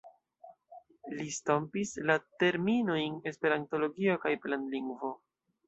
Li 1.17 1.25
stampis 1.35 1.91
la 2.11 2.17
terminojn 2.45 3.21
esperantologio 3.33 4.19
kaj 4.27 4.35
planlingvo. 4.49 5.17